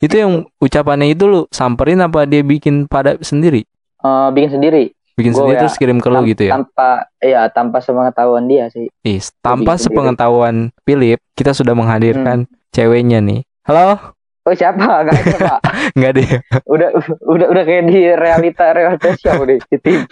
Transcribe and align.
Itu 0.00 0.16
yang 0.16 0.32
ucapannya 0.56 1.12
itu 1.12 1.28
lu 1.28 1.40
samperin 1.52 2.00
apa 2.00 2.24
dia 2.24 2.40
bikin 2.40 2.88
pada 2.88 3.20
sendiri? 3.20 3.68
Eh, 4.00 4.28
bikin 4.32 4.56
sendiri 4.56 4.96
Bikin 5.12 5.36
Gua 5.36 5.44
sendiri 5.44 5.56
ya, 5.56 5.60
terus 5.60 5.76
kirim 5.76 6.00
ke 6.00 6.08
lu 6.08 6.24
gitu 6.24 6.48
ya? 6.48 6.56
tanpa 6.56 7.04
ya 7.20 7.44
tanpa 7.52 7.84
sepengetahuan 7.84 8.48
dia 8.48 8.72
sih 8.72 8.88
Is, 9.04 9.28
tanpa 9.44 9.76
bikin 9.76 9.84
sendiri. 9.84 9.84
sepengetahuan 9.84 10.54
Philip, 10.88 11.20
kita 11.36 11.52
sudah 11.52 11.76
menghadirkan 11.76 12.48
ceweknya 12.72 13.20
nih. 13.20 13.44
Halo? 13.68 14.16
oh 14.48 14.54
siapa 14.56 15.04
nggak 15.04 15.14
ada 15.14 15.36
pak 15.36 15.60
Enggak 16.00 16.12
deh. 16.16 16.28
udah 16.64 16.88
udah 17.28 17.46
udah 17.52 17.64
kayak 17.68 17.84
di 17.92 18.00
realita 18.16 18.72
realita 18.72 19.12
show 19.20 19.44
deh 19.44 19.60
di 19.60 19.76
TV 19.76 20.10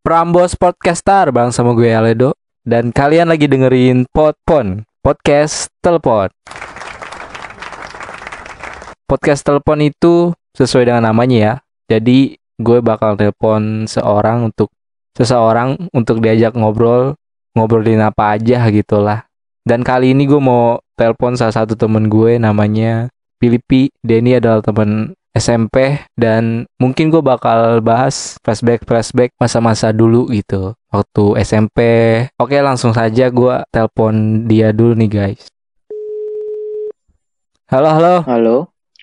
Prambos 0.00 0.56
Podcaster 0.56 1.28
bang 1.28 1.52
sama 1.52 1.76
gue 1.76 1.92
Aledo 1.92 2.32
dan 2.64 2.88
kalian 2.88 3.28
lagi 3.28 3.44
dengerin 3.44 4.08
Podpon 4.08 4.88
podcast 5.00 5.72
telepon. 5.80 6.28
Podcast 9.08 9.40
telepon 9.42 9.80
itu 9.80 10.36
sesuai 10.52 10.92
dengan 10.92 11.08
namanya 11.08 11.38
ya. 11.40 11.54
Jadi 11.88 12.36
gue 12.60 12.78
bakal 12.84 13.16
telepon 13.16 13.88
seorang 13.88 14.52
untuk 14.52 14.68
seseorang 15.16 15.88
untuk 15.96 16.20
diajak 16.20 16.52
ngobrol 16.52 17.16
ngobrolin 17.56 18.04
apa 18.04 18.36
aja 18.36 18.60
gitulah. 18.68 19.24
Dan 19.64 19.80
kali 19.82 20.12
ini 20.12 20.28
gue 20.28 20.38
mau 20.38 20.78
telepon 21.00 21.32
salah 21.32 21.64
satu 21.64 21.74
temen 21.74 22.12
gue 22.12 22.36
namanya 22.36 23.08
Filipi. 23.40 23.88
Denny 24.04 24.36
adalah 24.36 24.60
temen 24.60 25.16
SMP 25.30 25.94
dan 26.18 26.66
mungkin 26.82 27.06
gue 27.14 27.22
bakal 27.22 27.78
bahas 27.86 28.34
flashback 28.42 28.82
flashback 28.82 29.30
masa-masa 29.38 29.94
dulu 29.94 30.26
gitu 30.34 30.74
waktu 30.90 31.24
SMP. 31.46 31.78
Oke 32.34 32.58
langsung 32.58 32.90
saja 32.90 33.30
gue 33.30 33.54
telepon 33.70 34.44
dia 34.50 34.74
dulu 34.74 34.98
nih 34.98 35.10
guys. 35.10 35.42
Halo 37.70 37.94
halo, 37.94 38.14
halo 38.26 38.56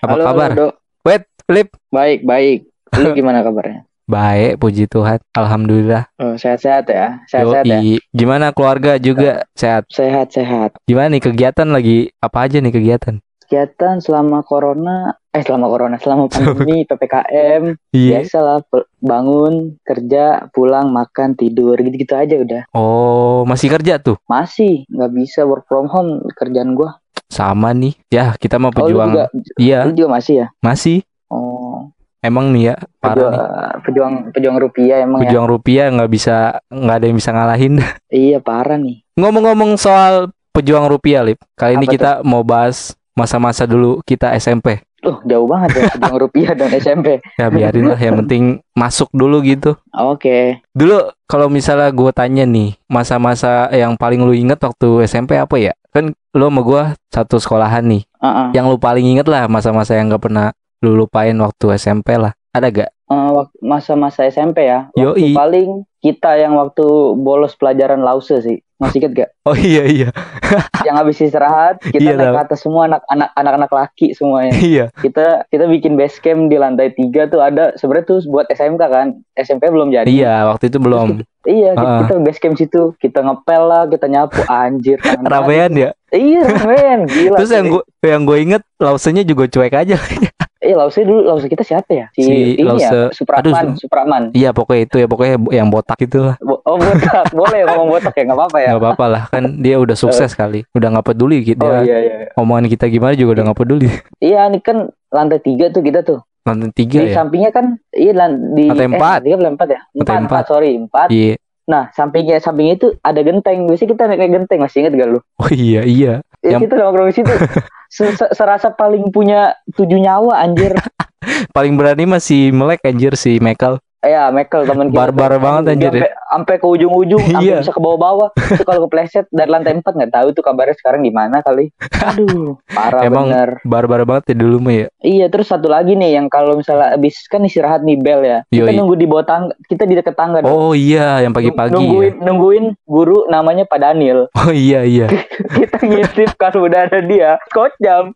apa 0.03 0.11
halo, 0.11 0.23
kabar? 0.27 0.49
halo, 0.51 0.59
Dok. 0.59 0.73
Wait, 1.07 1.23
Flip. 1.47 1.67
baik 1.95 2.19
baik 2.27 2.59
lu 2.99 3.09
gimana 3.23 3.39
kabarnya 3.39 3.87
Baik, 4.07 4.63
puji 4.63 4.87
Tuhan. 4.87 5.19
Alhamdulillah. 5.35 6.07
oh, 6.19 6.39
sehat-sehat 6.39 6.87
ya 6.87 7.23
sehat-sehat 7.27 7.63
ya. 7.67 7.79
Gimana 8.15 8.55
keluarga 8.55 8.95
juga 8.99 9.43
sehat? 9.51 9.87
sehat-sehat 9.91 10.79
Gimana 10.87 11.15
nih 11.15 11.23
kegiatan 11.23 11.67
lagi 11.67 12.11
apa 12.19 12.47
aja 12.47 12.59
nih 12.59 12.71
kegiatan? 12.71 13.19
kegiatan 13.47 14.03
selama 14.03 14.43
corona 14.43 15.15
eh 15.37 15.43
selama 15.43 15.65
corona 15.67 15.95
selama 15.95 16.25
pandemi 16.25 16.81
ppkm 16.89 17.77
Iya. 17.91 18.09
biasalah 18.19 18.65
bangun 18.97 19.77
kerja 19.79 20.23
pulang 20.49 20.89
makan 20.89 21.33
tidur 21.33 21.77
gitu-gitu 21.77 22.11
aja 22.11 22.35
udah 22.35 22.61
Oh, 22.71 23.45
masih 23.45 23.69
kerja 23.69 23.97
tuh? 23.97 24.17
masih 24.25 24.83
nggak 24.87 25.11
bisa 25.13 25.43
work 25.43 25.63
from 25.63 25.85
home 25.85 26.11
kerjaan 26.33 26.73
gua 26.73 26.97
Sama 27.27 27.69
nih. 27.69 27.91
Ya, 28.07 28.33
kita 28.33 28.55
mau 28.55 28.69
oh 28.69 28.73
pejuang. 28.73 29.11
juga 29.11 29.25
Iya, 29.55 29.83
lu 29.83 29.93
juga 29.93 30.09
masih 30.13 30.33
ya 30.35 30.47
masih. 30.57 31.03
oh 31.27 31.91
Emang 32.17 32.49
nih 32.49 32.63
ya, 32.65 32.75
parah 32.97 33.13
pejuang, 33.13 33.31
nih. 33.31 33.43
pejuang 33.79 34.13
pejuang 34.33 34.57
rupiah 34.57 34.97
emang 34.99 35.19
ya 35.19 35.23
Pejuang 35.23 35.47
rupiah 35.47 35.85
nggak 35.87 36.09
bisa 36.09 36.35
nggak 36.65 36.95
ada 36.95 37.05
yang 37.05 37.15
bisa 37.15 37.29
ngalahin. 37.29 37.73
iya 38.09 38.39
parah 38.39 38.75
nih 38.75 39.03
Ngomong-ngomong 39.13 39.75
soal 39.75 40.31
pejuang 40.49 40.87
rupiah, 40.87 41.21
Lip. 41.21 41.37
Kali 41.53 41.75
ini 41.75 41.83
Apa 41.83 41.93
kita 41.93 42.11
mau 42.23 42.41
bahas 42.41 42.95
masa-masa 43.11 43.65
dulu 43.65 43.99
kita 44.01 44.33
SMP. 44.33 44.86
Loh, 45.05 45.21
jauh 45.29 45.45
banget 45.45 45.77
ya 45.77 45.83
pejuang 45.93 46.17
rupiah 46.25 46.51
dan 46.57 46.73
SMP. 46.73 47.21
Ya 47.37 47.53
biarin 47.53 47.93
lah, 47.93 47.99
yang 48.01 48.17
penting 48.25 48.65
masuk 48.73 49.13
dulu 49.13 49.45
gitu. 49.45 49.77
Oke. 49.93 50.65
Dulu 50.73 51.13
kalau 51.29 51.53
misalnya 51.53 51.93
gue 51.93 52.11
tanya 52.15 52.49
nih, 52.49 52.73
masa-masa 52.89 53.69
yang 53.69 53.93
paling 53.93 54.25
lu 54.25 54.33
inget 54.33 54.57
waktu 54.57 55.05
SMP 55.05 55.37
apa 55.37 55.53
ya? 55.61 55.77
Kan 55.93 56.17
lu 56.33 56.43
sama 56.49 56.61
gue 56.65 56.83
satu 57.13 57.37
sekolahan 57.37 57.85
nih. 57.85 58.03
Heeh. 58.21 58.47
Yang 58.57 58.65
lu 58.73 58.77
paling 58.81 59.05
inget 59.05 59.29
lah 59.29 59.45
masa-masa 59.45 59.93
yang 59.93 60.09
gak 60.09 60.23
pernah 60.25 60.49
lu 60.81 60.97
lupain 60.97 61.37
waktu 61.37 61.77
SMP 61.77 62.17
lah. 62.17 62.33
Ada 62.49 62.73
gak? 62.73 62.89
Eh, 63.07 63.31
masa-masa 63.61 64.27
SMP 64.27 64.67
ya. 64.67 64.91
Waktu 64.91 65.31
Yoi. 65.31 65.31
paling 65.31 65.69
kita 65.97 66.35
yang 66.35 66.55
waktu 66.55 66.83
bolos 67.15 67.55
pelajaran 67.55 68.03
lause 68.03 68.35
sih. 68.37 68.59
Masih 68.77 68.99
inget 68.99 69.11
gak? 69.15 69.29
Oh 69.41 69.55
iya 69.55 69.87
iya. 69.87 70.09
yang 70.85 70.93
habis 70.93 71.17
istirahat 71.17 71.79
kita 71.81 72.03
Iya, 72.03 72.13
naik 72.13 72.29
ke 72.29 72.41
atas 72.43 72.59
semua 72.61 72.85
anak-anak 72.85 73.33
anak-anak 73.33 73.71
laki 73.71 74.11
semuanya. 74.11 74.53
iya. 74.53 74.85
kita 74.93 75.47
kita 75.47 75.65
bikin 75.65 75.95
base 75.95 76.19
camp 76.19 76.45
di 76.45 76.55
lantai 76.55 76.91
tiga 76.91 77.25
tuh 77.25 77.39
ada 77.39 77.73
sebenarnya 77.73 78.05
tuh 78.05 78.19
buat 78.27 78.45
SMK 78.47 78.83
kan. 78.83 79.07
SMP 79.33 79.65
belum 79.67 79.89
jadi. 79.89 80.05
Iya, 80.05 80.45
waktu 80.45 80.67
itu 80.67 80.77
belum. 80.77 81.07
Iya, 81.47 81.71
kita, 81.73 81.87
Ah. 81.87 81.99
kita 82.03 82.13
base 82.19 82.39
camp 82.43 82.55
situ, 82.59 82.81
kita 82.99 83.23
ngepel 83.23 83.63
lah, 83.63 83.87
kita 83.87 84.05
nyapu 84.05 84.43
anjir. 84.45 84.99
Ramean 84.99 85.71
ya. 85.71 85.89
Iya, 86.11 86.43
ramean, 86.43 87.07
gila. 87.07 87.39
Terus 87.39 87.51
yang 87.55 87.65
gue 87.71 87.83
yang 88.03 88.21
gue 88.27 88.37
inget 88.37 88.63
lausenya 88.75 89.23
juga 89.23 89.47
cuek 89.47 89.71
aja. 89.73 89.95
Eh, 90.67 90.75
lause 90.75 90.99
dulu, 90.99 91.23
lause 91.23 91.47
kita 91.47 91.63
siapa 91.63 91.87
ya? 91.89 92.05
Si, 92.11 92.19
Si 92.19 92.33
ini 92.53 92.67
Lause- 92.67 92.83
ya, 92.83 93.07
Supraman, 93.09 93.47
aduh, 93.71 93.79
Supraman. 93.79 94.23
iya 94.31 94.51
pokoknya 94.51 94.81
itu 94.83 94.95
ya 94.99 95.07
pokoknya 95.07 95.33
yang 95.49 95.71
botak 95.71 95.95
itu 95.97 96.19
lah. 96.19 96.35
Bo- 96.37 96.59
Oh, 96.59 96.75
botak. 96.75 97.31
Boleh 97.39 97.63
ngomong 97.63 97.87
botak 97.89 98.11
ya, 98.11 98.27
nggak 98.27 98.35
apa-apa 98.37 98.57
ya. 98.59 98.69
Gak 98.69 98.81
apa-apa 98.83 99.05
lah 99.07 99.23
kan 99.29 99.43
dia 99.57 99.79
udah 99.79 99.95
sukses 99.95 100.35
kali. 100.35 100.67
Udah 100.69 100.91
nggak 100.91 101.07
peduli 101.07 101.39
gitu. 101.41 101.63
Oh 101.63 101.71
Dia 101.79 101.87
iya, 101.87 101.97
iya. 101.97 102.15
omongan 102.35 102.67
kita 102.67 102.85
gimana 102.85 103.15
juga 103.15 103.39
udah 103.39 103.43
nggak 103.47 103.57
peduli. 103.57 103.87
Iya, 104.19 104.45
ini 104.45 104.59
kan 104.59 104.77
lantai 105.07 105.39
tiga 105.39 105.71
tuh 105.71 105.79
kita 105.79 106.03
tuh. 106.03 106.19
Lantai 106.43 106.71
tiga 106.73 106.99
di 106.99 107.07
ya. 107.07 107.15
sampingnya 107.15 107.51
kan, 107.51 107.65
iya 107.89 108.11
lan- 108.11 108.51
di 108.51 108.67
Lantai 108.67 108.83
eh, 108.83 108.91
empat. 108.91 109.19
tiga 109.23 109.35
belum 109.37 109.53
empat 109.55 109.67
ya? 109.69 109.79
Lantai 109.79 109.95
Empat, 109.95 110.11
empat. 110.11 110.27
empat, 110.27 110.43
sorry, 110.45 110.71
empat. 110.75 111.07
Iya. 111.07 111.35
Nah, 111.67 111.83
sampingnya 111.91 112.39
sampingnya 112.39 112.75
itu 112.75 112.87
ada 112.97 113.19
genteng. 113.19 113.67
Biasanya 113.67 113.89
kita 113.91 114.03
naik, 114.05 114.19
naik 114.19 114.33
genteng, 114.33 114.59
masih 114.61 114.77
inget 114.81 114.93
gak 114.95 115.09
lu? 115.09 115.19
Oh 115.35 115.49
iya 115.49 115.83
iya. 115.83 116.13
Eh, 116.47 116.51
Yang- 116.55 116.63
kita 116.65 116.73
nongkrong 116.79 117.11
situ. 117.11 117.33
Se- 117.87 118.15
se- 118.15 118.31
serasa 118.31 118.67
paling 118.69 119.11
punya 119.11 119.55
tujuh 119.71 119.95
nyawa 119.95 120.43
anjir. 120.43 120.75
Paling 121.55 121.75
berani 121.75 122.03
masih 122.03 122.51
melek 122.51 122.83
anjir 122.83 123.15
si 123.15 123.39
Michael. 123.39 123.79
Eh, 123.99 124.11
ya, 124.11 124.27
Michael 124.27 124.63
teman 124.63 124.87
kita. 124.87 125.07
Barbar 125.07 125.39
banget, 125.39 125.63
anjir, 125.71 125.91
ya. 125.95 126.11
Sampai, 126.27 126.59
ke 126.59 126.67
ujung-ujung, 126.67 127.23
sampai 127.31 127.47
Iya. 127.47 127.57
bisa 127.59 127.71
ke 127.71 127.79
bawah-bawah. 127.79 128.35
Itu 128.35 128.63
kalau 128.63 128.85
kepleset 128.85 129.25
dari 129.29 129.47
lantai 129.47 129.73
empat 129.73 129.93
nggak 129.93 130.11
tahu 130.11 130.27
tuh 130.31 130.43
kabarnya 130.43 130.75
sekarang 130.75 130.99
di 130.99 131.09
mana 131.09 131.39
kali. 131.39 131.71
Aduh, 131.97 132.59
parah 132.67 133.01
Emang- 133.01 133.31
bener. 133.31 133.49
Barbar 133.63 134.03
banget 134.03 134.31
ya 134.31 134.35
dulu 134.37 134.59
mah 134.59 134.75
ya. 134.75 134.87
Iya, 134.99 135.25
terus 135.27 135.47
satu 135.47 135.67
lagi 135.67 135.93
nih 135.93 136.13
yang 136.13 136.27
kalau 136.27 136.55
misalnya 136.55 136.93
abis 136.93 137.25
kan 137.25 137.41
istirahat 137.41 137.81
nih 137.81 137.95
bel 137.95 138.21
ya. 138.21 138.39
Kita 138.45 138.67
Yoi. 138.67 138.75
nunggu 138.75 138.95
di 138.95 139.05
bawah 139.05 139.23
tangga, 139.23 139.55
kita 139.65 139.83
di 139.83 139.95
dekat 139.95 140.13
tangga. 140.13 140.39
dong. 140.39 140.49
Oh 140.49 140.71
iya 140.71 141.19
yang 141.19 141.31
pagi-pagi 141.31 141.71
nungguin 141.73 142.13
ya. 142.13 142.21
nungguin 142.21 142.65
guru 142.83 143.17
namanya 143.27 143.63
Pak 143.63 143.79
Daniel. 143.79 144.27
Oh 144.37 144.51
iya 144.51 144.83
iya. 144.83 145.07
kita 145.57 145.79
ngintip 145.79 146.35
kalau 146.35 146.67
udah 146.67 146.85
ada 146.85 146.99
dia, 146.99 147.35
coach 147.49 147.75
jam. 147.79 148.11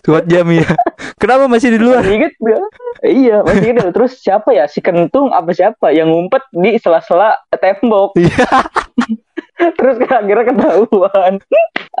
Kuat 0.00 0.26
jam 0.26 0.46
ya. 0.48 0.66
Kenapa 1.16 1.46
masih 1.46 1.74
di 1.74 1.78
luar? 1.78 2.02
Gak? 2.02 2.34
Iya, 3.02 3.42
masih 3.42 3.66
ingat. 3.72 3.90
Terus 3.90 4.18
siapa 4.18 4.50
ya? 4.50 4.66
Si 4.66 4.78
Kentung 4.78 5.30
apa 5.30 5.50
siapa 5.50 5.90
yang 5.90 6.06
ngumpet 6.06 6.42
di 6.52 6.76
sela-sela 6.76 7.34
tembok. 7.56 8.16
Iya. 8.16 8.46
Terus 9.78 9.96
akhirnya 10.02 10.44
ketahuan. 10.44 11.32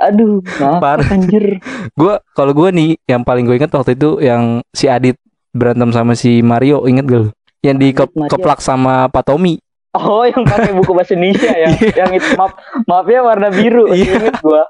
Aduh, 0.02 0.42
nah, 0.58 0.82
Parah. 0.82 1.06
anjir. 1.08 1.62
Gua 2.00 2.18
kalau 2.32 2.50
gua 2.52 2.74
nih 2.74 2.98
yang 3.06 3.22
paling 3.22 3.44
gue 3.44 3.54
inget 3.54 3.70
waktu 3.70 3.94
itu 3.94 4.18
yang 4.18 4.64
si 4.72 4.88
Adit 4.88 5.14
berantem 5.52 5.92
sama 5.92 6.16
si 6.16 6.40
Mario, 6.40 6.88
inget 6.88 7.04
gak 7.04 7.20
lu? 7.22 7.30
Yang 7.60 7.76
di 7.78 7.88
Mario. 7.94 8.26
keplak 8.26 8.58
sama 8.58 9.06
Pak 9.06 9.28
Tommy. 9.28 9.60
Oh, 9.92 10.24
yang 10.24 10.42
pakai 10.42 10.72
buku 10.78 10.90
bahasa 10.90 11.12
Indonesia 11.12 11.52
ya. 11.52 11.68
Iya. 11.70 11.92
yang 12.02 12.10
itu 12.16 12.28
map 12.34 12.56
mapnya 12.88 13.20
warna 13.22 13.48
biru. 13.52 13.92
Iya. 13.92 14.18
inget 14.18 14.36
gua. 14.40 14.66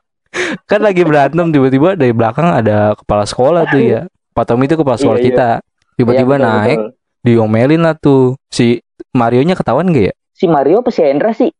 Kan 0.66 0.80
lagi 0.82 1.04
berantem 1.04 1.48
tiba-tiba 1.48 1.94
dari 1.94 2.12
belakang 2.12 2.48
ada 2.50 2.92
kepala 2.98 3.24
sekolah 3.24 3.62
tuh 3.68 3.80
ya. 3.80 4.00
Pak 4.32 4.44
Tommy 4.48 4.64
itu 4.64 4.76
kepala 4.76 4.96
sekolah 4.96 5.16
Iya, 5.16 5.24
iya. 5.24 5.32
kita. 5.32 5.48
Tiba-tiba 5.92 6.34
Iya, 6.34 6.40
betul, 6.40 6.48
naik, 6.50 6.78
betul. 6.80 6.90
diomelin 7.22 7.82
lah 7.84 7.94
tuh. 7.94 8.22
Si 8.48 8.80
Marionya 9.12 9.54
ketahuan 9.54 9.92
gak 9.92 10.04
ya? 10.08 10.14
Si 10.42 10.50
Mario 10.50 10.82
apa 10.82 10.90
si 10.90 11.06
Hendra 11.06 11.30
sih? 11.30 11.54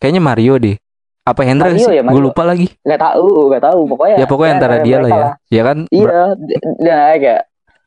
Kayaknya 0.00 0.22
Mario 0.24 0.56
deh. 0.56 0.80
Apa 1.28 1.44
Hendra 1.44 1.68
Mario 1.68 1.84
sih? 1.84 1.92
ya, 1.92 2.00
Gue 2.00 2.24
lupa 2.24 2.40
lagi. 2.40 2.72
Nggak 2.80 3.00
tahu, 3.04 3.52
nggak 3.52 3.62
tahu. 3.68 3.80
Pokoknya. 3.84 4.16
Ya 4.16 4.24
pokoknya 4.24 4.52
antara 4.56 4.74
antara 4.80 4.86
dia 4.88 4.96
lah 4.96 5.10
ya. 5.12 5.26
Ya 5.52 5.62
kan 5.68 5.76
Iya, 5.92 6.16
naik 6.80 7.20
ya. 7.20 7.38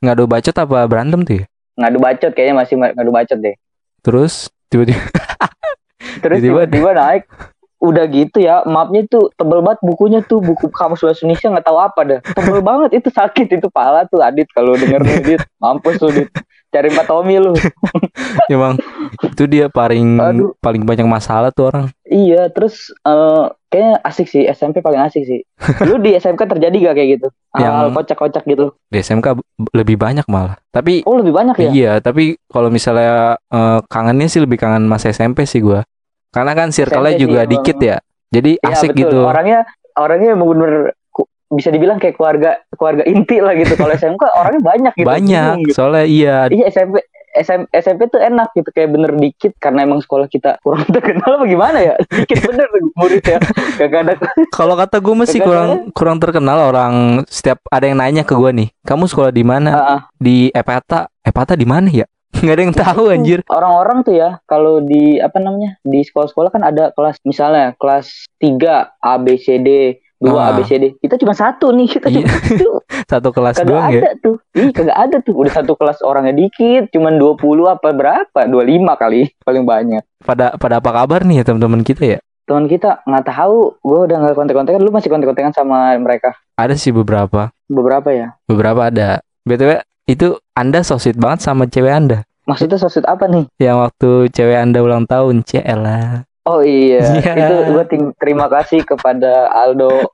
ngadu 0.06 0.30
bacot 0.30 0.54
apa 0.54 0.78
berantem 0.86 1.26
tuh 1.26 1.36
ya? 1.42 1.46
Ngadu 1.82 1.98
bacot 1.98 2.32
kayaknya 2.38 2.54
masih 2.54 2.76
ngadu 2.78 3.10
bacot 3.10 3.38
deh. 3.42 3.56
Terus 4.06 4.34
tiba-tiba 4.70 5.02
Terus 6.22 6.38
tiba-tiba 6.46 6.90
naik 6.94 7.26
udah 7.82 8.06
gitu 8.14 8.38
ya 8.38 8.62
mapnya 8.70 9.02
tuh 9.10 9.34
tebel 9.34 9.66
banget 9.66 9.82
bukunya 9.82 10.20
tuh 10.22 10.38
buku 10.38 10.70
kamus 10.70 11.02
bahasa 11.02 11.26
Indonesia 11.26 11.50
nggak 11.50 11.66
tahu 11.66 11.78
apa 11.82 12.02
dah. 12.06 12.20
Tebel 12.22 12.62
banget 12.70 13.02
itu 13.02 13.10
sakit 13.10 13.48
itu 13.58 13.68
pala 13.74 14.06
tuh 14.06 14.22
Adit 14.22 14.46
kalau 14.54 14.78
denger 14.78 15.02
nih, 15.02 15.18
Dit 15.26 15.42
mampus 15.58 15.98
lu 15.98 16.14
Dit 16.14 16.30
cari 16.72 16.88
Pak 16.88 17.10
Tommy 17.10 17.42
lu. 17.42 17.52
Emang 18.54 18.78
itu 19.26 19.44
dia 19.50 19.68
paling 19.68 20.08
Aduh. 20.22 20.54
paling 20.62 20.86
banyak 20.86 21.04
masalah 21.04 21.50
tuh 21.52 21.74
orang. 21.74 21.86
iya 22.08 22.48
terus 22.48 22.92
eh 23.04 23.46
kayaknya 23.72 24.04
asik 24.04 24.28
sih 24.28 24.44
SMP 24.48 24.80
paling 24.80 25.02
asik 25.02 25.24
sih. 25.26 25.42
Lu 25.88 25.96
di 25.98 26.12
SMK 26.14 26.44
terjadi 26.44 26.92
gak 26.92 26.96
kayak 26.96 27.10
gitu? 27.18 27.28
Hal 27.56 27.88
Yang- 27.88 27.96
kocak-kocak 27.98 28.44
gitu? 28.46 28.76
Di 28.92 29.00
SMK 29.00 29.40
lebih 29.72 29.96
banyak 29.96 30.28
malah. 30.28 30.60
Tapi 30.70 31.08
oh 31.08 31.16
lebih 31.20 31.32
banyak 31.32 31.56
ya? 31.58 31.70
iya, 31.72 31.94
tapi 31.98 32.36
kalau 32.48 32.68
misalnya 32.68 33.40
eh, 33.48 33.80
kangennya 33.88 34.28
sih 34.28 34.44
lebih 34.44 34.60
kangen 34.60 34.86
masa 34.86 35.12
SMP 35.12 35.48
sih 35.48 35.64
gua. 35.64 35.88
Karena 36.32 36.52
kan 36.56 36.72
circle-nya 36.72 37.20
juga 37.20 37.44
emang. 37.44 37.52
dikit 37.52 37.78
ya. 37.78 37.98
Jadi 38.32 38.52
Iya, 38.58 38.72
asik 38.72 38.96
betul. 38.96 39.00
gitu. 39.04 39.18
orangnya 39.28 39.60
orangnya 40.00 40.30
emang 40.40 40.50
bener 40.56 40.74
bisa 41.52 41.68
dibilang 41.68 42.00
kayak 42.00 42.16
keluarga 42.16 42.64
keluarga 42.80 43.04
inti 43.04 43.44
lah 43.44 43.52
gitu. 43.60 43.76
Kalau 43.76 43.92
SMK 43.92 44.24
orangnya 44.40 44.62
banyak 44.64 44.94
gitu. 44.96 45.08
Banyak, 45.08 45.56
gitu. 45.68 45.76
soalnya 45.76 46.06
iya. 46.08 46.38
Iya 46.48 46.66
SMP 46.72 47.04
SM, 47.32 47.72
SMP 47.72 48.12
tuh 48.12 48.20
enak 48.20 48.52
gitu 48.52 48.68
kayak 48.76 48.92
bener 48.92 49.16
dikit 49.16 49.56
karena 49.56 49.88
emang 49.88 50.04
sekolah 50.04 50.28
kita 50.28 50.60
kurang 50.60 50.84
terkenal 50.96 51.40
apa 51.40 51.46
gimana 51.48 51.80
ya 51.80 51.96
dikit 52.12 52.44
bener 52.44 52.68
tuh 52.68 52.92
muridnya 53.00 53.40
gak 53.80 54.04
ada 54.04 54.14
Kalau 54.60 54.76
kata 54.76 55.00
gue 55.00 55.16
masih 55.16 55.40
Kagak 55.40 55.48
kurang 55.48 55.70
kurang 55.96 56.18
terkenal 56.20 56.60
orang 56.60 57.24
setiap 57.32 57.64
ada 57.72 57.88
yang 57.88 58.04
nanya 58.04 58.28
ke 58.28 58.36
gue 58.36 58.52
nih, 58.52 58.70
kamu 58.84 59.08
sekolah 59.08 59.32
di 59.32 59.44
mana? 59.48 59.70
Ah, 59.72 59.80
ah. 59.80 60.00
Di 60.20 60.52
Epata. 60.52 61.08
Epata 61.24 61.56
di 61.56 61.64
mana 61.64 61.88
ya? 61.88 62.04
Nggak 62.42 62.54
ada 62.54 62.64
yang 62.64 62.76
tahu 62.76 63.04
anjir. 63.08 63.40
orang-orang 63.48 63.98
tuh 64.02 64.14
ya 64.14 64.40
kalau 64.44 64.80
di 64.80 65.18
apa 65.18 65.38
namanya 65.38 65.76
di 65.82 66.02
sekolah-sekolah 66.02 66.50
kan 66.50 66.64
ada 66.64 66.90
kelas 66.90 67.20
misalnya 67.22 67.76
kelas 67.76 68.08
3 68.38 68.58
A 68.98 69.14
B 69.16 69.36
C 69.36 69.58
D 69.58 69.70
2 70.18 70.30
Ah. 70.32 70.50
A 70.50 70.56
B 70.56 70.64
C 70.64 70.72
D 70.76 70.96
kita 70.98 71.18
cuma 71.18 71.34
satu 71.34 71.70
nih 71.70 71.88
kita 71.90 72.08
Iya. 72.08 72.22
cuma 72.22 72.32
satu 72.32 72.70
Satu 73.12 73.30
kelas 73.30 73.56
kagak 73.58 73.68
doang 73.68 73.90
ya. 73.90 74.00
ada 74.00 74.12
tuh 74.18 74.36
ih 74.54 74.70
kagak 74.70 74.96
ada 74.96 75.18
tuh 75.20 75.34
udah 75.36 75.52
satu 75.54 75.74
kelas 75.74 76.00
orangnya 76.02 76.32
dikit 76.34 76.88
cuman 76.90 77.16
20 77.16 77.36
apa 77.68 77.88
berapa 77.92 78.40
25 78.42 78.48
kali 78.96 79.22
paling 79.46 79.64
banyak 79.64 80.04
Pada 80.18 80.56
pada 80.56 80.78
apa 80.78 80.90
kabar 80.94 81.22
nih 81.22 81.38
ya 81.38 81.46
teman-teman 81.46 81.82
kita 81.82 82.04
ya? 82.08 82.20
teman 82.42 82.66
kita 82.66 83.00
nggak 83.02 83.26
tahu 83.28 83.76
gue 83.78 84.00
udah 84.06 84.18
nggak 84.18 84.36
kontak-kontakan 84.36 84.80
lu 84.80 84.90
masih 84.90 85.08
kontak-kontakan 85.08 85.52
sama 85.52 85.94
mereka 85.96 86.36
Ada 86.54 86.74
sih 86.74 86.90
beberapa. 86.90 87.52
beberapa 87.66 88.10
ya 88.10 88.36
Beberapa 88.44 88.82
ada. 88.84 89.20
BTW 89.42 89.82
itu 90.04 90.28
Anda 90.52 90.82
sosit 90.82 91.16
banget 91.16 91.42
sama 91.42 91.66
cewek 91.66 91.92
Anda. 91.92 92.20
maksudnya 92.42 92.76
sosmed 92.76 93.06
apa 93.06 93.26
nih 93.26 93.46
Yang 93.58 93.78
waktu 93.80 94.10
cewek 94.30 94.58
Anda 94.58 94.80
ulang 94.82 95.06
tahun, 95.06 95.46
Cela. 95.46 96.26
Oh 96.42 96.60
iya, 96.60 97.06
Iya. 97.22 97.34
itu 97.38 97.56
gue 97.70 97.84
terima 98.18 98.50
kasih 98.50 98.82
kepada 98.82 99.46
Aldo 99.52 100.10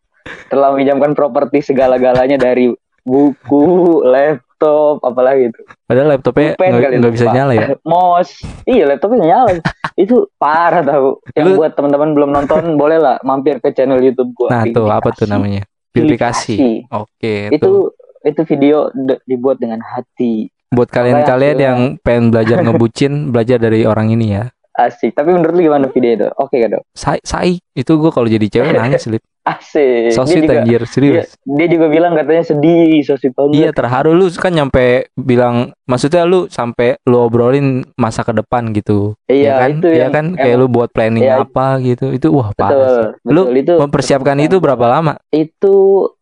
telah 0.47 0.75
meminjamkan 0.75 1.15
properti 1.15 1.63
segala-galanya 1.63 2.35
dari 2.35 2.67
buku, 3.01 3.63
laptop, 4.03 4.99
apalagi 4.99 5.49
itu. 5.49 5.61
Padahal 5.87 6.07
laptopnya 6.11 6.59
nggak 6.59 7.13
bisa 7.15 7.31
nyala 7.31 7.53
ya. 7.55 7.67
Mouse, 7.87 8.43
iya 8.65 8.83
laptopnya 8.85 9.23
nyala. 9.23 9.63
itu 9.95 10.27
parah 10.35 10.83
tau. 10.83 11.23
Yang 11.31 11.47
Lu- 11.47 11.57
buat 11.57 11.71
teman-teman 11.73 12.11
belum 12.11 12.29
nonton 12.29 12.75
boleh 12.75 12.99
lah 12.99 13.15
mampir 13.23 13.57
ke 13.57 13.71
channel 13.71 13.97
YouTube 13.97 14.35
gue. 14.35 14.51
Nah 14.51 14.67
tuh 14.67 14.85
apa 14.85 15.09
tuh 15.09 15.25
namanya? 15.25 15.63
Purifikasi. 15.89 16.85
Oke, 16.91 17.49
Itu 17.49 17.65
tuh. 17.65 17.96
Itu 18.27 18.43
video 18.43 18.77
de- 18.91 19.23
dibuat 19.23 19.57
dengan 19.57 19.79
hati. 19.79 20.51
Buat 20.67 20.91
kalian-kalian 20.91 21.57
yang 21.57 21.79
pengen 21.97 22.27
belajar 22.27 22.59
ngebucin, 22.67 23.31
belajar 23.31 23.57
dari 23.57 23.83
orang 23.83 24.11
ini 24.11 24.35
ya. 24.35 24.51
Asik. 24.73 25.11
Tapi 25.11 25.33
menurut 25.33 25.57
lu 25.57 25.61
gimana 25.63 25.87
video 25.87 26.11
itu? 26.13 26.27
Oke 26.37 26.59
gak 26.59 26.69
dong? 26.69 26.85
Sai, 26.93 27.17
sai. 27.23 27.57
Itu 27.73 27.97
gue 27.97 28.13
kalau 28.13 28.27
jadi 28.27 28.45
cewek 28.45 28.77
nangis 28.77 29.09
lip. 29.09 29.25
Asik. 29.41 30.11
Sosit 30.11 30.37
dia 30.37 30.45
juga, 30.45 30.55
anjir, 30.59 30.77
dia, 30.77 30.91
serius. 30.91 31.27
dia 31.39 31.67
juga 31.67 31.87
bilang 31.87 32.13
katanya 32.13 32.43
sedih, 32.45 32.99
sosit 33.01 33.31
banget. 33.31 33.57
Iya 33.57 33.69
terharu 33.71 34.11
lu 34.11 34.27
kan 34.29 34.51
nyampe 34.51 35.07
bilang 35.15 35.55
maksudnya 35.87 36.27
lu 36.27 36.45
sampai 36.45 36.99
lu 37.01 37.17
obrolin 37.17 37.87
masa 37.95 38.21
ke 38.21 38.35
depan 38.35 38.69
gitu. 38.69 39.15
Iya, 39.25 39.41
ya 39.41 39.53
kan? 39.57 39.69
itu 39.71 39.87
Iya 39.87 39.97
yang 39.97 40.11
kan 40.11 40.25
kayak 40.35 40.45
emang- 40.51 40.61
lu 40.61 40.67
buat 40.69 40.89
planning 40.91 41.23
Iya. 41.25 41.41
apa 41.41 41.67
gitu. 41.79 42.05
Itu 42.11 42.27
wah 42.29 42.51
parah. 42.53 43.15
betul. 43.17 43.33
Lu 43.33 43.41
itu 43.49 43.73
Mempersiapkan 43.73 44.37
itu 44.37 44.59
berapa 44.59 44.85
lama? 44.85 45.15
itu 45.31 45.75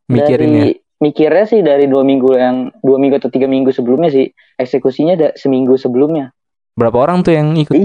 Mikirinnya. 0.06 0.70
dari 0.70 0.85
mikirnya 0.98 1.46
sih 1.46 1.60
dari 1.60 1.86
dua 1.86 2.02
minggu 2.02 2.30
yang 2.34 2.72
dua 2.80 2.98
minggu 2.98 3.20
atau 3.20 3.30
tiga 3.30 3.46
minggu 3.46 3.72
sebelumnya 3.72 4.10
sih. 4.10 4.28
Eksekusinya 4.56 5.14
ada 5.16 5.30
seminggu 5.36 5.76
sebelumnya. 5.76 6.32
Berapa 6.76 6.98
orang 6.98 7.24
tuh 7.24 7.36
yang 7.36 7.56
ikut 7.56 7.76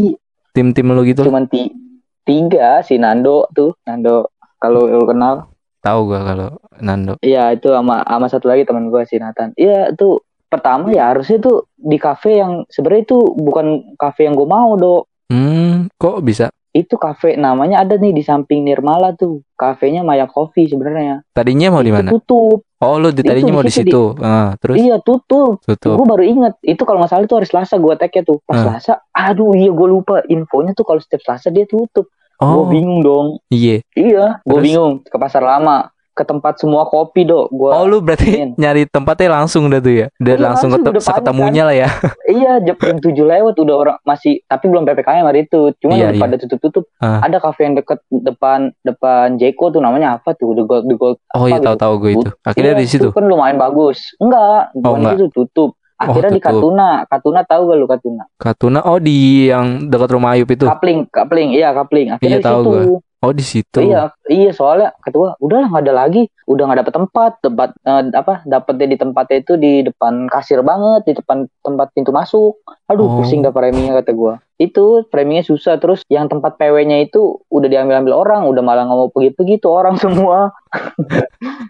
tim-tim 0.50 0.86
lu 0.90 1.02
gitu? 1.06 1.22
cuman 1.22 1.46
ti- 1.46 1.70
tiga 2.22 2.82
si 2.82 2.98
Nando 2.98 3.46
tuh. 3.50 3.74
Nando 3.86 4.30
kalau 4.58 4.86
lu 4.86 5.06
kenal. 5.06 5.50
Tahu 5.80 6.12
gua 6.12 6.20
kalau 6.22 6.50
Nando. 6.78 7.16
iya 7.24 7.48
itu 7.50 7.72
sama 7.72 8.04
sama 8.04 8.26
satu 8.28 8.52
lagi 8.52 8.68
teman 8.68 8.92
gua 8.92 9.08
si 9.08 9.16
Nathan. 9.16 9.56
Iya 9.56 9.90
itu 9.90 10.20
pertama 10.50 10.90
ya 10.90 11.14
harusnya 11.14 11.38
tuh 11.38 11.70
di 11.78 11.96
kafe 11.96 12.42
yang 12.42 12.66
sebenarnya 12.66 13.06
itu 13.06 13.18
bukan 13.38 13.94
kafe 13.94 14.26
yang 14.26 14.34
gue 14.34 14.44
mau 14.44 14.74
do 14.74 15.06
Hmm, 15.30 15.86
kok 15.94 16.26
bisa? 16.26 16.50
Itu 16.70 16.94
kafe 16.94 17.34
namanya 17.34 17.82
ada 17.82 17.94
nih 17.94 18.14
di 18.14 18.22
samping 18.22 18.62
Nirmala 18.62 19.12
tuh 19.12 19.43
kafenya 19.55 20.00
Maya 20.00 20.25
Coffee 20.25 20.67
sebenarnya 20.67 21.26
Tadinya 21.31 21.69
mau 21.69 21.82
di 21.82 21.90
mana? 21.90 22.08
tutup 22.08 22.62
Oh, 22.81 22.96
lu 22.96 23.12
di 23.12 23.20
Itu 23.20 23.28
tadinya 23.28 23.52
mau 23.52 23.61
di 23.61 23.69
di 23.69 23.76
situ, 23.76 23.93
situ. 24.17 24.25
Ah, 24.25 24.56
terus 24.56 24.81
iya 24.81 24.96
tutup 24.96 25.61
tutup. 25.61 26.00
Gue 26.00 26.06
baru 26.08 26.25
inget 26.25 26.56
itu 26.64 26.81
kalau 26.81 26.96
nggak 26.96 27.12
salah 27.12 27.28
itu 27.28 27.37
hari 27.37 27.44
Selasa 27.44 27.76
gue 27.76 27.93
tag 27.93 28.08
tuh. 28.25 28.40
Pas 28.40 28.56
Hmm. 28.56 28.64
Selasa, 28.72 28.93
aduh 29.12 29.52
iya 29.52 29.69
gue 29.69 29.84
lupa 29.84 30.25
infonya 30.25 30.72
tuh 30.72 30.88
kalau 30.88 30.96
setiap 30.96 31.20
Selasa 31.20 31.52
dia 31.52 31.69
tutup. 31.69 32.08
Gue 32.40 32.49
Oh, 32.49 32.64
bingung 32.73 33.05
dong. 33.05 33.26
iya. 33.52 33.84
Iya, 33.93 34.40
gue 34.40 34.61
bingung 34.64 35.05
ke 35.05 35.12
pasar 35.20 35.44
lama, 35.44 35.93
ke 36.20 36.26
tempat 36.26 36.55
semua 36.56 36.84
kopi 36.84 37.25
dok. 37.25 37.49
Gua 37.49 37.72
Oh, 37.72 37.84
lu 37.84 37.99
berarti 37.99 38.28
ingin. 38.31 38.50
nyari 38.61 38.84
tempatnya 38.84 39.32
langsung 39.34 39.67
dah 39.67 39.81
tuh 39.81 39.94
ya. 39.94 40.06
Dan 40.14 40.37
Iya, 40.37 40.44
langsung 40.44 40.69
langsung, 40.69 40.70
ketemu 40.76 40.84
udah 40.84 41.00
panik 41.00 41.08
seketemunya 41.08 41.62
lah 41.64 41.75
ya. 41.75 41.88
iya 42.37 42.52
jam 42.61 42.76
tujuh 42.76 43.25
lewat 43.25 43.55
udah 43.56 43.75
orang 43.75 43.96
masih 44.02 44.44
tapi 44.44 44.64
belum 44.69 44.84
ppkm 44.84 45.25
hari 45.25 45.40
itu. 45.43 45.72
Cuma 45.78 45.96
Iya, 45.96 46.05
udah 46.05 46.12
iya. 46.12 46.20
pada 46.20 46.34
tutup-tutup. 46.37 46.84
Ah. 46.99 47.25
Ada 47.25 47.40
kafe 47.40 47.61
yang 47.64 47.75
deket 47.75 47.99
depan 48.11 48.76
depan 48.82 49.34
Jeko 49.34 49.70
tuh 49.70 49.81
namanya 49.81 50.14
apa 50.14 50.32
tuh? 50.32 50.52
The 50.52 50.62
Gold, 50.62 50.84
The 50.84 50.94
Gold. 50.94 51.17
Oh, 51.31 51.40
apa 51.40 51.46
iya 51.46 51.56
gitu. 51.56 51.67
tahu-tahu 51.67 51.94
gue 51.99 52.11
itu. 52.14 52.28
Akhirnya 52.43 52.75
Iya, 52.75 52.78
di 52.78 52.87
situ. 52.87 53.06
itu 53.06 53.16
kan 53.16 53.25
lumayan 53.25 53.56
bagus. 53.56 54.12
Enggak, 54.19 54.76
Oh, 54.76 54.94
enggak. 54.94 55.16
itu 55.16 55.26
tutup. 55.31 55.70
Akhirnya 55.96 56.31
di 56.31 56.40
tutup. 56.40 56.49
Katuna, 56.64 56.90
Katuna 57.05 57.40
tahu 57.43 57.62
gak 57.66 57.76
lu 57.76 57.87
Katuna? 57.87 58.25
Katuna 58.34 58.81
oh 58.82 58.96
di 58.96 59.19
yang 59.46 59.84
dekat 59.87 60.08
rumah 60.11 60.32
Ayub 60.32 60.49
itu. 60.49 60.64
Kapling, 60.64 61.05
kapling, 61.06 61.52
iya 61.52 61.73
kapling. 61.73 62.08
Akhirnya 62.11 62.37
Iya, 62.37 62.40
di 62.40 62.46
tahu 62.46 62.61
situ. 62.62 62.94
Oh, 63.20 63.37
di 63.37 63.44
situ. 63.44 63.84
Iya, 63.84 64.17
iya 64.32 64.50
soalnya 64.56 64.96
ketua 65.05 65.37
udahlah 65.44 65.69
nggak 65.69 65.84
ada 65.84 65.93
lagi, 65.93 66.25
udah 66.49 66.64
nggak 66.64 66.78
dapet 66.81 66.94
tempat, 66.96 67.32
tempat 67.44 67.69
eh, 67.84 68.02
apa 68.17 68.34
dapetnya 68.49 68.87
di 68.88 68.96
tempatnya 68.96 69.37
itu 69.44 69.52
di 69.61 69.72
depan 69.84 70.25
kasir 70.32 70.64
banget, 70.64 71.05
di 71.05 71.12
depan 71.20 71.44
tempat 71.61 71.93
pintu 71.93 72.17
masuk. 72.17 72.56
Aduh 72.88 73.05
Oh. 73.12 73.20
pusing 73.20 73.44
dah 73.44 73.52
framingnya 73.52 74.00
kata 74.00 74.17
gua. 74.17 74.40
Itu 74.60 75.08
framingnya 75.08 75.40
susah 75.40 75.80
terus 75.80 76.04
yang 76.12 76.28
tempat 76.28 76.60
PW-nya 76.60 77.00
itu 77.00 77.40
udah 77.48 77.64
diambil-ambil 77.64 78.12
orang, 78.12 78.44
udah 78.44 78.60
malah 78.60 78.84
nggak 78.84 78.98
mau 79.00 79.08
pergi-pergi 79.08 79.56
tuh 79.56 79.72
orang 79.72 79.96
semua. 80.04 80.52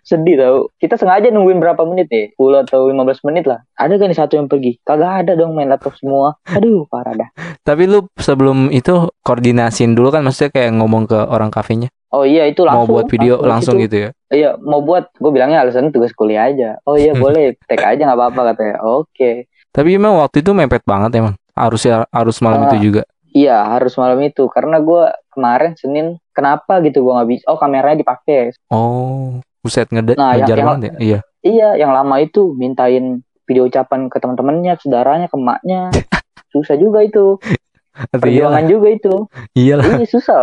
Sedih 0.02 0.34
tau. 0.34 0.58
Kita 0.74 0.98
sengaja 0.98 1.30
nungguin 1.30 1.62
berapa 1.62 1.78
menit 1.86 2.10
nih, 2.10 2.34
10 2.34 2.66
atau 2.66 2.90
15 2.90 3.26
menit 3.30 3.46
lah. 3.46 3.62
Ada 3.78 3.94
kan 3.94 4.10
nih 4.10 4.18
satu 4.18 4.32
yang 4.34 4.50
pergi? 4.50 4.82
Kagak 4.82 5.22
ada 5.22 5.32
dong 5.38 5.54
main 5.54 5.70
laptop 5.70 5.94
semua. 5.94 6.34
Aduh 6.50 6.84
parah 6.90 7.14
dah. 7.14 7.28
Tapi 7.62 7.86
lu 7.86 8.10
sebelum 8.18 8.74
itu 8.74 9.06
koordinasin 9.22 9.94
dulu 9.94 10.10
kan 10.10 10.26
maksudnya 10.26 10.50
kayak 10.50 10.74
ngomong 10.74 11.06
ke 11.06 11.18
orang 11.30 11.54
kafenya. 11.54 11.88
Oh 12.10 12.26
iya 12.26 12.42
itu 12.42 12.66
Mau 12.66 12.82
langsung. 12.82 12.90
buat 12.90 13.06
video 13.06 13.34
langsung 13.38 13.74
situ. 13.78 13.84
gitu 13.86 13.96
ya. 14.02 14.10
Iya, 14.30 14.50
mau 14.58 14.82
buat, 14.82 15.14
gue 15.14 15.30
bilangnya 15.30 15.62
alasan 15.62 15.94
tugas 15.94 16.10
kuliah 16.10 16.50
aja. 16.50 16.82
Oh 16.82 16.98
iya 16.98 17.14
boleh, 17.22 17.54
tag 17.70 17.78
aja 17.86 18.02
nggak 18.02 18.18
apa-apa 18.18 18.40
katanya. 18.50 18.76
Oke. 18.82 19.46
Tapi 19.70 19.94
emang 19.94 20.18
waktu 20.18 20.42
itu 20.42 20.50
mepet 20.50 20.82
banget 20.82 21.14
emang. 21.14 21.38
Harusnya 21.60 22.08
harus 22.08 22.40
malam 22.40 22.64
Ah. 22.64 22.66
itu 22.66 22.76
juga. 22.82 23.02
Iya 23.30 23.62
harus 23.68 23.94
malam 23.94 24.18
itu 24.20 24.48
karena 24.48 24.80
gue 24.80 25.02
kemarin 25.30 25.76
Senin 25.76 26.06
kenapa 26.32 26.80
gitu 26.80 27.04
gue 27.04 27.12
nggak 27.12 27.28
bisa. 27.28 27.44
Oh 27.46 27.54
kameranya 27.54 28.00
dipakai. 28.00 28.56
Oh, 28.66 29.38
buset 29.60 29.86
ngede 29.86 30.16
Nah, 30.16 30.34
ngejar 30.34 30.56
yang- 30.56 30.66
banget 30.66 30.82
ya. 30.82 30.92
Iya. 30.98 31.18
Iya, 31.40 31.68
yang 31.78 31.92
lama 31.92 32.16
itu 32.18 32.52
mintain 32.52 33.20
video 33.44 33.64
ucapan 33.64 34.08
ke 34.08 34.18
teman-temannya, 34.18 34.76
saudaranya, 34.76 35.26
ke 35.26 35.36
emaknya. 35.36 35.88
Susah 36.52 36.74
juga 36.74 37.00
itu. 37.00 37.38
Iyalah, 37.90 38.20
Perjuangan 38.22 38.64
juga 38.70 38.88
itu. 38.88 39.14
iyalah. 39.58 39.86
Iya 39.98 40.06
susah. 40.06 40.42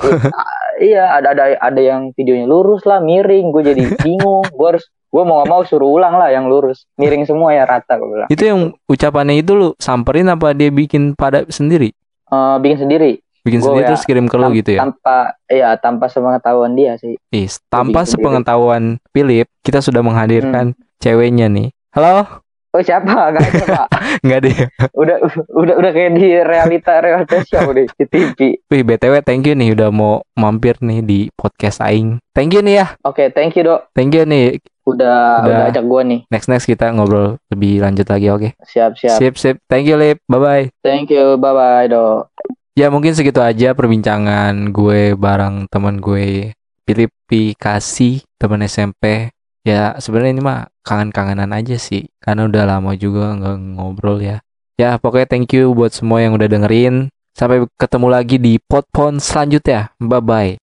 iya, 0.92 1.04
ada 1.16 1.32
ada 1.32 1.44
ada 1.56 1.80
yang 1.80 2.12
videonya 2.14 2.46
lurus 2.46 2.84
lah, 2.84 3.00
miring. 3.00 3.50
Gue 3.50 3.64
jadi 3.64 3.82
bingung. 4.04 4.44
Gue 4.52 4.76
harus 4.76 4.84
gue 5.10 5.22
mau 5.26 5.42
gak 5.42 5.50
mau 5.50 5.62
suruh 5.66 5.90
ulang 5.90 6.14
lah 6.22 6.30
yang 6.30 6.46
lurus, 6.46 6.86
miring 6.94 7.26
semua 7.26 7.50
ya 7.50 7.66
rata 7.66 7.98
gue 7.98 8.06
bilang. 8.06 8.28
Itu 8.30 8.46
yang 8.46 8.60
ucapannya 8.86 9.42
itu 9.42 9.52
lu 9.58 9.68
samperin 9.82 10.30
apa 10.30 10.54
dia 10.54 10.70
bikin 10.70 11.18
pada 11.18 11.42
sendiri? 11.50 11.90
Eh, 12.30 12.56
bikin 12.62 12.78
sendiri. 12.86 13.12
Bikin 13.40 13.58
Gua 13.64 13.72
sendiri 13.72 13.84
ya, 13.84 13.88
terus 13.90 14.04
kirim 14.06 14.26
ke 14.28 14.36
lu 14.36 14.52
gitu 14.54 14.70
ya. 14.76 14.86
Tanpa 14.86 15.34
ya 15.48 15.74
tanpa 15.80 16.06
sepengetahuan 16.12 16.76
dia 16.76 16.94
sih. 17.00 17.16
Is, 17.32 17.58
tanpa 17.72 18.04
sendiri. 18.04 18.12
sepengetahuan 18.20 18.82
Philip, 19.10 19.48
kita 19.64 19.80
sudah 19.82 20.04
menghadirkan 20.04 20.76
ceweknya 21.02 21.48
nih. 21.50 21.72
Halo? 21.90 22.44
Oh 22.70 22.82
siapa? 22.86 23.34
Gak 23.34 23.42
ada 23.42 23.64
pak. 23.66 23.86
Enggak 24.22 24.40
deh. 24.46 24.56
Udah 24.94 25.16
udah 25.50 25.74
udah 25.74 25.90
kayak 25.90 26.12
di 26.14 26.38
realita 26.38 27.02
realita 27.02 27.42
show 27.42 27.66
deh 27.74 27.90
di 27.98 28.04
TV. 28.06 28.38
Wih, 28.70 28.82
BTW 28.86 29.26
thank 29.26 29.42
you 29.50 29.58
nih 29.58 29.74
udah 29.74 29.90
mau 29.90 30.22
mampir 30.38 30.78
nih 30.78 31.02
di 31.02 31.20
podcast 31.34 31.82
aing. 31.82 32.22
Thank 32.30 32.54
you 32.54 32.62
nih 32.62 32.78
ya. 32.78 32.86
Oke, 33.02 33.34
thank 33.34 33.58
you 33.58 33.66
dok. 33.66 33.90
Thank 33.90 34.14
you 34.14 34.22
nih. 34.22 34.62
Udah 34.86 35.42
Udah. 35.42 35.66
udah, 35.66 35.70
ajak 35.74 35.84
gua 35.86 36.02
nih. 36.06 36.22
Next 36.30 36.46
next 36.46 36.70
kita 36.70 36.94
ngobrol 36.94 37.42
lebih 37.50 37.82
lanjut 37.82 38.06
lagi 38.06 38.26
oke. 38.30 38.48
Siap 38.62 38.94
siap. 38.94 39.18
Sip 39.18 39.34
sip. 39.34 39.56
Thank 39.66 39.90
you 39.90 39.98
Lip. 39.98 40.22
Bye 40.30 40.38
bye. 40.38 40.64
Thank 40.86 41.10
you. 41.10 41.42
Bye 41.42 41.50
bye 41.50 41.86
dok. 41.90 42.30
Ya 42.78 42.86
mungkin 42.86 43.18
segitu 43.18 43.42
aja 43.42 43.74
perbincangan 43.74 44.70
gue 44.70 45.18
bareng 45.18 45.66
teman 45.66 45.98
gue 45.98 46.54
Philip 46.86 47.10
Pikasi 47.26 48.22
teman 48.38 48.62
SMP. 48.62 49.34
Ya 49.60 49.96
sebenarnya 50.00 50.32
ini 50.40 50.42
mah 50.42 50.60
kangen-kangenan 50.80 51.52
aja 51.52 51.76
sih 51.76 52.08
karena 52.16 52.48
udah 52.48 52.64
lama 52.64 52.96
juga 52.96 53.36
nggak 53.36 53.56
ngobrol 53.76 54.20
ya. 54.20 54.40
Ya 54.80 54.96
pokoknya 54.96 55.28
thank 55.28 55.52
you 55.52 55.76
buat 55.76 55.92
semua 55.92 56.24
yang 56.24 56.32
udah 56.36 56.48
dengerin. 56.48 57.12
Sampai 57.36 57.64
ketemu 57.76 58.06
lagi 58.08 58.36
di 58.40 58.56
Podpon 58.60 59.20
selanjutnya. 59.20 59.92
Bye 60.00 60.20
bye. 60.24 60.59